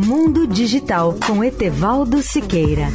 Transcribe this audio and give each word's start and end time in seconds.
Mundo 0.00 0.46
Digital 0.46 1.16
com 1.26 1.42
Etevaldo 1.42 2.22
Siqueira. 2.22 2.86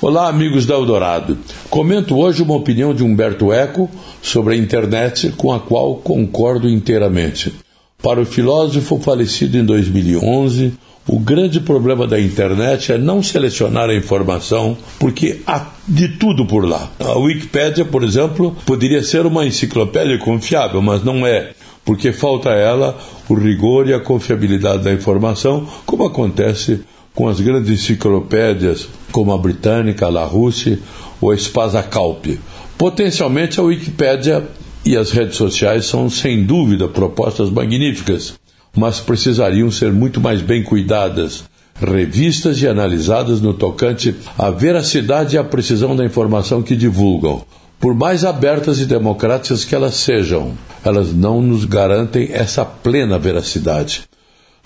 Olá, 0.00 0.26
amigos 0.26 0.64
da 0.64 0.72
Eldorado. 0.72 1.36
Comento 1.68 2.16
hoje 2.16 2.42
uma 2.42 2.56
opinião 2.56 2.94
de 2.94 3.04
Humberto 3.04 3.52
Eco 3.52 3.90
sobre 4.22 4.54
a 4.54 4.56
internet 4.56 5.34
com 5.36 5.52
a 5.52 5.60
qual 5.60 5.96
concordo 5.96 6.70
inteiramente. 6.70 7.65
Para 8.06 8.20
o 8.20 8.24
filósofo 8.24 9.00
falecido 9.00 9.58
em 9.58 9.64
2011, 9.64 10.74
o 11.08 11.18
grande 11.18 11.58
problema 11.58 12.06
da 12.06 12.20
internet 12.20 12.92
é 12.92 12.98
não 12.98 13.20
selecionar 13.20 13.90
a 13.90 13.96
informação, 13.96 14.78
porque 14.96 15.40
há 15.44 15.66
de 15.88 16.10
tudo 16.10 16.46
por 16.46 16.64
lá. 16.64 16.88
A 17.00 17.18
Wikipédia, 17.18 17.84
por 17.84 18.04
exemplo, 18.04 18.56
poderia 18.64 19.02
ser 19.02 19.26
uma 19.26 19.44
enciclopédia 19.44 20.16
confiável, 20.18 20.80
mas 20.80 21.02
não 21.02 21.26
é, 21.26 21.50
porque 21.84 22.12
falta 22.12 22.50
a 22.50 22.54
ela 22.54 22.96
o 23.28 23.34
rigor 23.34 23.88
e 23.88 23.92
a 23.92 23.98
confiabilidade 23.98 24.84
da 24.84 24.92
informação, 24.92 25.66
como 25.84 26.06
acontece 26.06 26.82
com 27.12 27.26
as 27.26 27.40
grandes 27.40 27.72
enciclopédias 27.72 28.86
como 29.10 29.32
a 29.32 29.38
britânica, 29.38 30.06
a 30.06 30.10
La 30.10 30.24
Russe 30.24 30.80
ou 31.20 31.32
a 31.32 31.36
Spasa 31.36 31.82
Calpe. 31.82 32.38
Potencialmente 32.78 33.58
a 33.58 33.64
Wikipédia 33.64 34.46
e 34.86 34.96
as 34.96 35.10
redes 35.10 35.36
sociais 35.36 35.86
são 35.86 36.08
sem 36.08 36.44
dúvida 36.44 36.86
propostas 36.86 37.50
magníficas, 37.50 38.34
mas 38.74 39.00
precisariam 39.00 39.68
ser 39.68 39.92
muito 39.92 40.20
mais 40.20 40.40
bem 40.40 40.62
cuidadas, 40.62 41.42
revistas 41.74 42.62
e 42.62 42.68
analisadas 42.68 43.40
no 43.40 43.52
tocante 43.52 44.14
à 44.38 44.48
veracidade 44.48 45.34
e 45.34 45.38
à 45.38 45.42
precisão 45.42 45.96
da 45.96 46.04
informação 46.04 46.62
que 46.62 46.76
divulgam. 46.76 47.44
Por 47.80 47.96
mais 47.96 48.24
abertas 48.24 48.78
e 48.78 48.86
democráticas 48.86 49.64
que 49.64 49.74
elas 49.74 49.94
sejam, 49.94 50.52
elas 50.84 51.12
não 51.12 51.42
nos 51.42 51.64
garantem 51.64 52.28
essa 52.32 52.64
plena 52.64 53.18
veracidade. 53.18 54.04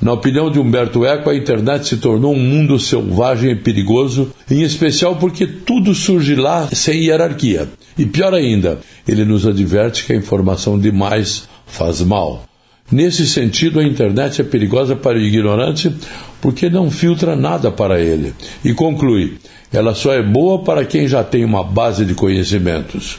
Na 0.01 0.15
opinião 0.15 0.51
de 0.51 0.59
Humberto 0.59 1.05
Eco, 1.05 1.29
a 1.29 1.37
internet 1.37 1.87
se 1.87 1.99
tornou 1.99 2.35
um 2.35 2.41
mundo 2.41 2.79
selvagem 2.79 3.51
e 3.51 3.57
perigoso, 3.57 4.33
em 4.51 4.63
especial 4.63 5.17
porque 5.17 5.47
tudo 5.47 5.95
surge 5.95 6.35
lá 6.35 6.69
sem 6.73 7.05
hierarquia. 7.05 7.69
E 7.99 8.07
pior 8.07 8.33
ainda, 8.33 8.81
ele 9.07 9.27
nos 9.27 9.47
adverte 9.47 10.05
que 10.05 10.13
a 10.15 10.17
informação 10.17 10.79
demais 10.79 11.47
faz 11.67 12.01
mal. 12.01 12.45
Nesse 12.91 13.27
sentido, 13.27 13.79
a 13.79 13.85
internet 13.85 14.41
é 14.41 14.45
perigosa 14.45 14.97
para 14.97 15.19
o 15.19 15.21
ignorante 15.21 15.93
porque 16.41 16.71
não 16.71 16.91
filtra 16.91 17.37
nada 17.37 17.71
para 17.71 18.01
ele. 18.01 18.33
E 18.65 18.73
conclui: 18.73 19.37
ela 19.71 19.95
só 19.95 20.15
é 20.15 20.23
boa 20.23 20.65
para 20.65 20.85
quem 20.85 21.07
já 21.07 21.23
tem 21.23 21.45
uma 21.45 21.63
base 21.63 22.07
de 22.07 22.15
conhecimentos. 22.15 23.19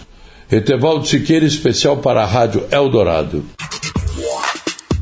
Etevaldo 0.51 1.07
Siqueira, 1.07 1.45
especial 1.45 1.97
para 1.97 2.23
a 2.23 2.25
Rádio 2.25 2.65
Eldorado. 2.71 3.45